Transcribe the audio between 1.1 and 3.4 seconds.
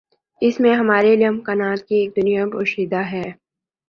لیے امکانات کی ایک دنیا پوشیدہ ہے۔